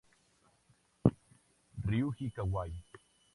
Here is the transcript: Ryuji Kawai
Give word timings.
Ryuji 1.85 2.27
Kawai 2.35 2.73